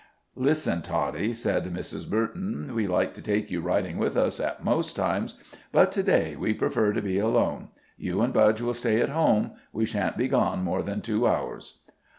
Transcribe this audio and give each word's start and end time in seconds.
"Listen, 0.35 0.81
Toddy," 0.81 1.31
said 1.31 1.65
Mrs. 1.65 2.09
Burton. 2.09 2.73
"We 2.73 2.87
like 2.87 3.13
to 3.13 3.21
take 3.21 3.51
you 3.51 3.61
riding 3.61 3.99
with 3.99 4.17
us 4.17 4.39
at 4.39 4.63
most 4.63 4.95
times, 4.95 5.35
but 5.71 5.91
to 5.91 6.01
day 6.01 6.35
we 6.35 6.55
prefer 6.55 6.91
to 6.91 7.01
go 7.01 7.27
alone. 7.27 7.67
You 7.99 8.21
and 8.23 8.33
Budge 8.33 8.61
will 8.61 8.73
stay 8.73 8.99
at 8.99 9.09
home 9.09 9.51
we 9.71 9.85
shan't 9.85 10.17
be 10.17 10.27
gone 10.27 10.63
more 10.63 10.81
than 10.81 11.01
two 11.01 11.27
hours." 11.27 11.81